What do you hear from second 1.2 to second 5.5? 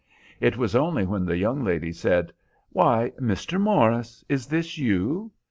that young lady said, "Why, Mr. Morris, is this you?"